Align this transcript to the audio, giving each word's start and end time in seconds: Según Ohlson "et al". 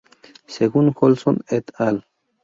Según 0.47 0.95
Ohlson 0.99 1.43
"et 1.51 1.71
al". 1.75 2.07